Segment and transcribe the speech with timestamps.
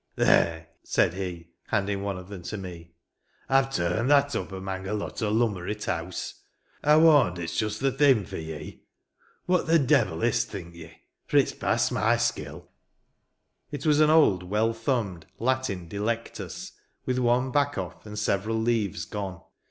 [0.15, 2.93] "There," said he, handing one of them to me;
[3.47, 6.41] "I've turned that up amang a lot o' lummer i't house.
[6.83, 8.81] I warnd it's just the thing for ye.
[9.45, 10.91] What the devil is't, think ye?
[11.27, 12.67] For it's past my skill."
[13.69, 16.71] It was an old, well thumbed, Latin Delectus,
[17.05, 19.41] with one back off, and several leaves gone.